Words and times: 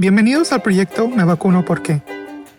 Bienvenidos 0.00 0.52
al 0.52 0.62
proyecto 0.62 1.08
Me 1.08 1.24
Vacuno 1.24 1.64
Por 1.64 1.82
qué, 1.82 2.02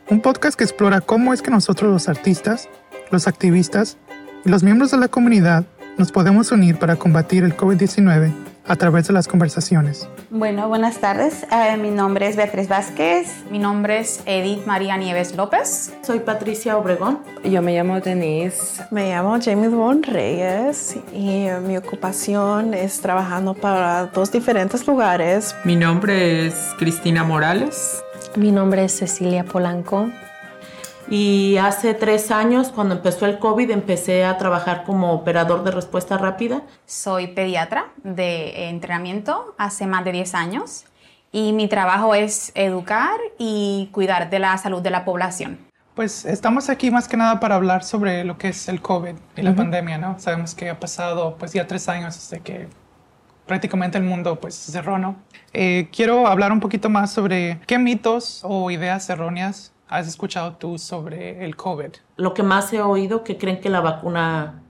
un 0.09 0.19
podcast 0.19 0.57
que 0.57 0.65
explora 0.65 0.99
cómo 0.99 1.33
es 1.33 1.41
que 1.41 1.49
nosotros 1.49 1.89
los 1.89 2.09
artistas, 2.09 2.67
los 3.11 3.29
activistas 3.29 3.97
y 4.43 4.49
los 4.49 4.61
miembros 4.61 4.91
de 4.91 4.97
la 4.97 5.07
comunidad 5.07 5.63
nos 5.97 6.11
podemos 6.11 6.51
unir 6.51 6.77
para 6.77 6.97
combatir 6.97 7.45
el 7.45 7.55
COVID-19 7.55 8.33
a 8.69 8.75
través 8.75 9.07
de 9.07 9.13
las 9.13 9.27
conversaciones. 9.27 10.07
Bueno, 10.29 10.69
buenas 10.69 10.99
tardes. 10.99 11.45
Eh, 11.51 11.75
mi 11.77 11.89
nombre 11.89 12.27
es 12.27 12.35
Beatriz 12.35 12.69
Vázquez. 12.69 13.43
Mi 13.49 13.57
nombre 13.57 13.99
es 13.99 14.21
Edith 14.27 14.65
María 14.67 14.95
Nieves 14.95 15.35
López. 15.35 15.91
Soy 16.03 16.19
Patricia 16.19 16.77
Obregón. 16.77 17.19
Yo 17.43 17.63
me 17.63 17.75
llamo 17.75 17.99
Denise. 17.99 18.83
Me 18.91 19.09
llamo 19.09 19.39
Jamie 19.43 19.69
Bon 19.69 20.03
Reyes 20.03 20.97
y 21.11 21.47
mi 21.65 21.77
ocupación 21.77 22.75
es 22.75 23.01
trabajando 23.01 23.55
para 23.55 24.05
dos 24.05 24.31
diferentes 24.31 24.85
lugares. 24.85 25.55
Mi 25.65 25.75
nombre 25.75 26.45
es 26.45 26.53
Cristina 26.77 27.23
Morales. 27.23 28.03
Mi 28.35 28.51
nombre 28.51 28.85
es 28.85 28.95
Cecilia 28.95 29.43
Polanco. 29.43 30.11
Y 31.11 31.57
hace 31.57 31.95
tres 31.95 32.29
años, 32.29 32.69
cuando 32.69 32.93
empezó 32.93 33.25
el 33.25 33.39
COVID, 33.39 33.71
empecé 33.71 34.25
a 34.25 34.37
trabajar 34.37 34.83
como 34.83 35.11
operador 35.11 35.63
de 35.63 35.71
respuesta 35.71 36.19
rápida. 36.19 36.61
Soy 36.85 37.27
pediatra 37.27 37.87
de 38.03 38.69
entrenamiento 38.69 39.55
hace 39.57 39.87
más 39.87 40.05
de 40.05 40.11
10 40.11 40.35
años 40.35 40.85
y 41.31 41.51
mi 41.53 41.67
trabajo 41.67 42.13
es 42.13 42.51
educar 42.53 43.17
y 43.39 43.89
cuidar 43.91 44.29
de 44.29 44.37
la 44.37 44.55
salud 44.59 44.83
de 44.83 44.91
la 44.91 45.03
población. 45.03 45.57
Pues 45.95 46.25
estamos 46.25 46.69
aquí 46.69 46.91
más 46.91 47.07
que 47.07 47.17
nada 47.17 47.39
para 47.39 47.55
hablar 47.55 47.83
sobre 47.83 48.23
lo 48.23 48.37
que 48.37 48.49
es 48.49 48.69
el 48.69 48.79
COVID 48.79 49.15
y 49.35 49.41
la 49.41 49.55
pandemia, 49.55 49.97
¿no? 49.97 50.19
Sabemos 50.19 50.53
que 50.53 50.69
ha 50.69 50.79
pasado 50.79 51.35
pues 51.39 51.53
ya 51.53 51.65
tres 51.65 51.89
años 51.89 52.15
desde 52.15 52.43
que 52.43 52.67
prácticamente 53.47 53.97
el 53.97 54.03
mundo 54.03 54.39
pues 54.39 54.53
se 54.53 54.71
cerró, 54.71 54.99
¿no? 54.99 55.15
Eh, 55.53 55.89
quiero 55.91 56.27
hablar 56.27 56.51
un 56.51 56.59
poquito 56.59 56.87
más 56.87 57.11
sobre 57.11 57.59
qué 57.65 57.79
mitos 57.79 58.41
o 58.43 58.69
ideas 58.69 59.09
erróneas 59.09 59.73
has 59.89 60.07
escuchado 60.07 60.53
tú 60.53 60.77
sobre 60.77 61.43
el 61.43 61.55
COVID? 61.55 61.89
Lo 62.15 62.33
que 62.33 62.43
más 62.43 62.71
he 62.71 62.81
oído 62.81 63.23
que 63.23 63.37
creen 63.37 63.59
que 63.59 63.69
la 63.69 63.81
vacuna 63.81 64.61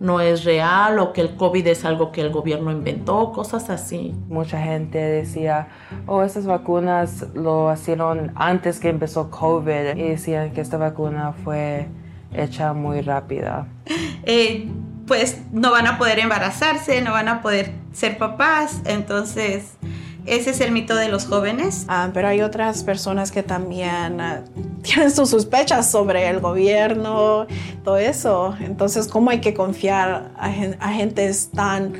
no 0.00 0.20
es 0.20 0.44
real 0.44 0.98
o 0.98 1.12
que 1.12 1.20
el 1.20 1.36
COVID 1.36 1.64
es 1.68 1.84
algo 1.84 2.10
que 2.10 2.20
el 2.22 2.30
gobierno 2.30 2.72
inventó, 2.72 3.30
cosas 3.30 3.70
así. 3.70 4.12
Mucha 4.28 4.60
gente 4.60 4.98
decía, 4.98 5.68
oh, 6.06 6.24
estas 6.24 6.44
vacunas 6.44 7.24
lo 7.34 7.72
hicieron 7.72 8.32
antes 8.34 8.80
que 8.80 8.88
empezó 8.88 9.30
COVID 9.30 9.96
y 9.96 10.08
decían 10.08 10.50
que 10.50 10.60
esta 10.60 10.76
vacuna 10.76 11.32
fue 11.44 11.86
hecha 12.34 12.72
muy 12.72 13.00
rápida. 13.00 13.66
Eh, 14.24 14.70
pues 15.08 15.42
no 15.50 15.72
van 15.72 15.88
a 15.88 15.98
poder 15.98 16.20
embarazarse, 16.20 17.02
no 17.02 17.10
van 17.10 17.26
a 17.26 17.42
poder 17.42 17.72
ser 17.92 18.18
papás, 18.18 18.80
entonces 18.84 19.76
ese 20.26 20.50
es 20.50 20.60
el 20.60 20.72
mito 20.72 20.94
de 20.94 21.08
los 21.08 21.26
jóvenes. 21.26 21.84
Ah, 21.88 22.10
pero 22.14 22.28
hay 22.28 22.42
otras 22.42 22.84
personas 22.84 23.32
que 23.32 23.42
también 23.42 24.20
ah, 24.20 24.42
tienen 24.82 25.10
sus 25.10 25.30
sospechas 25.30 25.90
sobre 25.90 26.28
el 26.28 26.40
gobierno, 26.40 27.46
todo 27.84 27.96
eso. 27.96 28.54
Entonces, 28.60 29.08
¿cómo 29.08 29.30
hay 29.30 29.40
que 29.40 29.54
confiar 29.54 30.30
a, 30.36 30.46
a 30.80 30.92
gentes 30.92 31.50
tan 31.50 31.94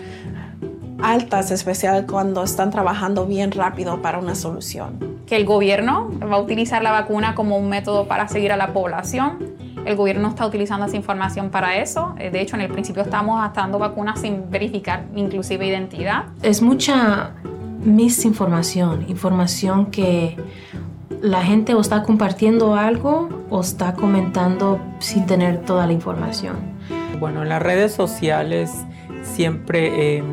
altas, 1.03 1.51
especial 1.51 2.07
cuando 2.07 2.45
están 2.45 2.71
trabajando 2.71 3.27
bien 3.27 3.51
rápido 3.51 4.01
para 4.01 4.19
una 4.19 4.35
solución? 4.35 5.21
Que 5.27 5.37
el 5.37 5.45
gobierno 5.45 6.11
va 6.21 6.37
a 6.37 6.41
utilizar 6.41 6.83
la 6.83 6.93
vacuna 6.93 7.35
como 7.35 7.57
un 7.57 7.69
método 7.69 8.07
para 8.07 8.29
seguir 8.29 8.53
a 8.53 8.57
la 8.57 8.73
población. 8.73 9.53
El 9.85 9.97
gobierno 9.97 10.29
está 10.29 10.47
utilizando 10.47 10.87
esa 10.87 10.97
información 10.97 11.51
para 11.51 11.79
eso. 11.79 12.15
Eh, 12.19 12.31
de 12.31 12.41
hecho, 12.41 12.55
en 12.55 12.63
el 12.63 12.71
principio 12.71 13.03
estábamos 13.03 13.53
dando 13.53 13.81
vacunas 13.81 14.21
sin 14.21 14.49
verificar 14.49 15.07
inclusive 15.17 15.67
identidad. 15.67 16.27
Es 16.41 16.63
mucha 16.63 17.33
misinformación, 17.85 19.07
información 19.09 19.87
que 19.87 20.37
la 21.21 21.43
gente 21.43 21.75
o 21.75 21.81
está 21.81 22.03
compartiendo 22.03 22.75
algo 22.75 23.29
o 23.51 23.61
está 23.61 23.95
comentando 23.95 24.81
sin 24.99 25.27
tener 25.27 25.63
toda 25.63 25.87
la 25.87 25.93
información. 25.93 26.57
Bueno, 27.21 27.45
las 27.45 27.63
redes 27.63 27.93
sociales 27.93 28.73
siempre, 29.23 30.17
em, 30.17 30.25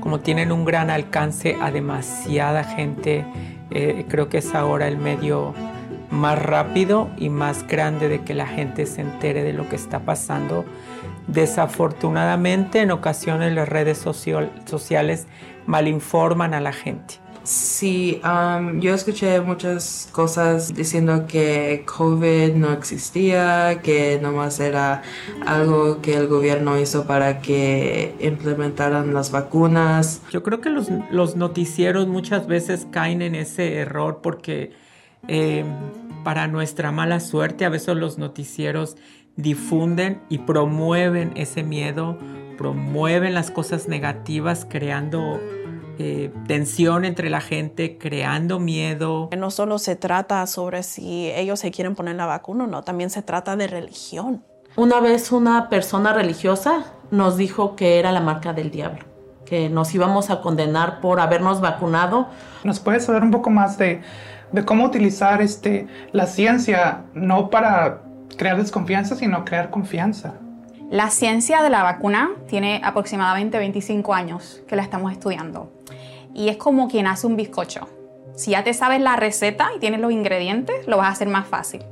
como 0.00 0.20
tienen 0.20 0.52
un 0.52 0.64
gran 0.64 0.90
alcance 0.90 1.56
a 1.60 1.70
demasiada 1.70 2.62
gente, 2.64 3.24
eh, 3.70 4.06
creo 4.08 4.28
que 4.28 4.38
es 4.38 4.54
ahora 4.54 4.86
el 4.88 4.98
medio 4.98 5.54
más 6.10 6.40
rápido 6.40 7.10
y 7.16 7.28
más 7.28 7.66
grande 7.66 8.08
de 8.08 8.22
que 8.22 8.34
la 8.34 8.46
gente 8.46 8.86
se 8.86 9.02
entere 9.02 9.42
de 9.42 9.52
lo 9.52 9.68
que 9.68 9.76
está 9.76 10.00
pasando. 10.00 10.64
Desafortunadamente, 11.26 12.80
en 12.80 12.90
ocasiones 12.90 13.52
las 13.52 13.68
redes 13.68 13.98
sociales 13.98 15.26
malinforman 15.66 16.54
a 16.54 16.60
la 16.60 16.72
gente. 16.72 17.20
Sí, 17.48 18.20
um, 18.24 18.78
yo 18.78 18.92
escuché 18.92 19.40
muchas 19.40 20.10
cosas 20.12 20.74
diciendo 20.74 21.26
que 21.26 21.82
COVID 21.86 22.52
no 22.52 22.74
existía, 22.74 23.80
que 23.82 24.18
nomás 24.20 24.60
era 24.60 25.00
algo 25.46 26.02
que 26.02 26.14
el 26.14 26.26
gobierno 26.26 26.78
hizo 26.78 27.06
para 27.06 27.40
que 27.40 28.14
implementaran 28.20 29.14
las 29.14 29.30
vacunas. 29.30 30.20
Yo 30.30 30.42
creo 30.42 30.60
que 30.60 30.68
los, 30.68 30.88
los 31.10 31.36
noticieros 31.36 32.06
muchas 32.06 32.46
veces 32.46 32.86
caen 32.90 33.22
en 33.22 33.34
ese 33.34 33.76
error 33.76 34.20
porque 34.22 34.72
eh, 35.26 35.64
para 36.24 36.46
nuestra 36.46 36.92
mala 36.92 37.20
suerte 37.20 37.64
a 37.64 37.68
veces 37.68 37.96
los 37.96 38.18
noticieros 38.18 38.96
difunden 39.36 40.20
y 40.28 40.38
promueven 40.38 41.32
ese 41.36 41.62
miedo, 41.62 42.18
promueven 42.56 43.34
las 43.34 43.50
cosas 43.50 43.88
negativas 43.88 44.66
creando 44.68 45.40
eh, 46.00 46.32
tensión 46.46 47.04
entre 47.04 47.30
la 47.30 47.40
gente, 47.40 47.98
creando 47.98 48.60
miedo. 48.60 49.30
No 49.36 49.50
solo 49.50 49.78
se 49.78 49.96
trata 49.96 50.46
sobre 50.46 50.82
si 50.82 51.30
ellos 51.30 51.60
se 51.60 51.70
quieren 51.70 51.94
poner 51.94 52.16
la 52.16 52.26
vacuna 52.26 52.64
o 52.64 52.66
no, 52.66 52.82
también 52.82 53.10
se 53.10 53.22
trata 53.22 53.56
de 53.56 53.66
religión. 53.66 54.44
Una 54.76 55.00
vez 55.00 55.32
una 55.32 55.68
persona 55.68 56.12
religiosa 56.12 56.92
nos 57.10 57.36
dijo 57.36 57.74
que 57.74 57.98
era 57.98 58.12
la 58.12 58.20
marca 58.20 58.52
del 58.52 58.70
diablo, 58.70 59.04
que 59.44 59.68
nos 59.68 59.92
íbamos 59.94 60.30
a 60.30 60.40
condenar 60.40 61.00
por 61.00 61.18
habernos 61.18 61.60
vacunado. 61.60 62.28
¿Nos 62.62 62.78
puedes 62.78 63.08
hablar 63.08 63.24
un 63.24 63.32
poco 63.32 63.50
más 63.50 63.76
de, 63.76 64.02
de 64.52 64.64
cómo 64.64 64.84
utilizar 64.84 65.42
este, 65.42 65.86
la 66.12 66.26
ciencia 66.26 67.04
no 67.14 67.50
para 67.50 68.02
crear 68.36 68.56
desconfianza, 68.56 69.16
sino 69.16 69.44
crear 69.44 69.70
confianza? 69.70 70.34
La 70.90 71.10
ciencia 71.10 71.62
de 71.62 71.70
la 71.70 71.82
vacuna 71.82 72.30
tiene 72.48 72.80
aproximadamente 72.82 73.58
25 73.58 74.14
años 74.14 74.62
que 74.66 74.76
la 74.76 74.82
estamos 74.82 75.12
estudiando 75.12 75.70
y 76.34 76.48
es 76.48 76.56
como 76.56 76.88
quien 76.88 77.06
hace 77.06 77.26
un 77.26 77.36
bizcocho. 77.36 77.88
Si 78.36 78.52
ya 78.52 78.62
te 78.62 78.72
sabes 78.72 79.00
la 79.00 79.16
receta 79.16 79.68
y 79.76 79.80
tienes 79.80 80.00
los 80.00 80.12
ingredientes, 80.12 80.86
lo 80.86 80.96
vas 80.96 81.08
a 81.08 81.12
hacer 81.12 81.28
más 81.28 81.46
fácil. 81.46 81.82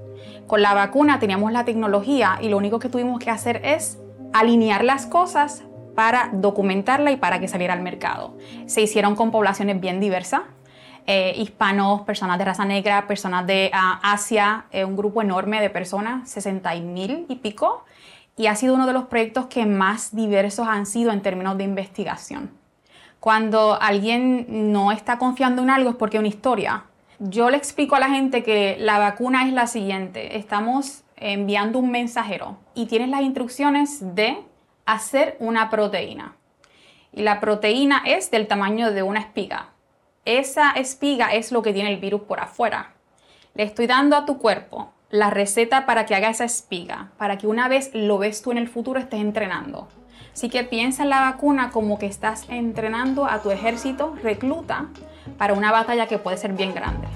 Con 0.47 0.63
la 0.63 0.73
vacuna 0.75 1.19
teníamos 1.19 1.51
la 1.53 1.65
tecnología 1.65 2.39
y 2.41 2.49
lo 2.49 2.57
único 2.57 2.79
que 2.79 2.89
tuvimos 2.89 3.19
que 3.19 3.31
hacer 3.31 3.61
es 3.65 3.99
alinear 4.33 4.85
las 4.85 5.07
cosas 5.07 5.65
para 5.97 6.31
documentarla 6.33 7.11
y 7.11 7.17
para 7.17 7.41
que 7.41 7.49
saliera 7.49 7.75
al 7.75 7.83
mercado. 7.83 8.37
Se 8.67 8.81
hicieron 8.81 9.17
con 9.17 9.33
poblaciones 9.33 9.81
bien 9.81 9.99
diversas, 9.99 10.43
eh, 11.07 11.35
hispanos, 11.37 12.03
personas 12.03 12.39
de 12.39 12.45
raza 12.45 12.65
negra, 12.65 13.07
personas 13.07 13.47
de 13.47 13.71
ah, 13.73 14.01
Asia, 14.03 14.67
un 14.73 14.97
grupo 14.97 15.23
enorme 15.23 15.61
de 15.61 15.71
personas, 15.71 16.29
60 16.29 16.75
mil 16.77 17.27
y 17.29 17.37
pico, 17.37 17.85
y 18.37 18.47
ha 18.49 18.55
sido 18.55 18.75
uno 18.75 18.87
de 18.87 18.93
los 18.93 19.05
proyectos 19.05 19.47
que 19.47 19.65
más 19.67 20.15
diversos 20.15 20.69
han 20.69 20.87
sido 20.87 21.11
en 21.11 21.23
términos 21.23 21.57
de 21.57 21.65
investigación. 21.65 22.51
Cuando 23.21 23.81
alguien 23.81 24.73
no 24.73 24.93
está 24.93 25.19
confiando 25.19 25.63
en 25.63 25.71
algo 25.71 25.91
es 25.91 25.97
porque 25.97 26.19
es 26.19 26.21
una 26.21 26.29
historia. 26.29 26.85
Yo 27.19 27.51
le 27.51 27.57
explico 27.57 27.97
a 27.97 28.01
la 28.01 28.11
gente 28.11 28.43
que 28.43 28.77
la 28.79 28.99
vacuna 28.99 29.47
es 29.47 29.53
la 29.53 29.67
siguiente. 29.67 30.37
Estamos 30.37 31.03
enviando 31.17 31.79
un 31.79 31.91
mensajero 31.91 32.59
y 32.75 32.87
tienes 32.87 33.09
las 33.09 33.23
instrucciones 33.23 34.15
de 34.15 34.39
hacer 34.85 35.37
una 35.41 35.71
proteína. 35.71 36.37
Y 37.13 37.23
la 37.23 37.41
proteína 37.41 38.03
es 38.05 38.31
del 38.31 38.47
tamaño 38.47 38.93
de 38.93 39.03
una 39.03 39.21
espiga. 39.21 39.71
Esa 40.27 40.73
espiga 40.73 41.33
es 41.33 41.53
lo 41.53 41.63
que 41.63 41.73
tiene 41.73 41.93
el 41.93 42.01
virus 42.01 42.23
por 42.23 42.41
afuera. 42.41 42.95
Le 43.55 43.63
estoy 43.63 43.87
dando 43.87 44.17
a 44.17 44.27
tu 44.27 44.39
cuerpo 44.39 44.93
la 45.09 45.31
receta 45.31 45.87
para 45.87 46.05
que 46.05 46.17
haga 46.17 46.31
esa 46.31 46.45
espiga, 46.45 47.13
para 47.17 47.39
que 47.39 47.47
una 47.47 47.69
vez 47.69 47.93
lo 47.95 48.19
ves 48.19 48.43
tú 48.43 48.51
en 48.51 48.59
el 48.59 48.67
futuro 48.67 48.99
estés 48.99 49.21
entrenando. 49.21 49.87
Así 50.33 50.49
que 50.49 50.65
piensa 50.65 51.05
en 51.05 51.11
la 51.11 51.21
vacuna 51.21 51.71
como 51.71 51.97
que 52.01 52.07
estás 52.07 52.45
entrenando 52.49 53.25
a 53.25 53.41
tu 53.41 53.53
ejército 53.53 54.17
recluta 54.21 54.87
para 55.39 55.55
una 55.55 55.71
batalla 55.71 56.09
que 56.09 56.19
puede 56.19 56.39
ser 56.39 56.55
bien 56.55 56.75
grande. 56.75 57.07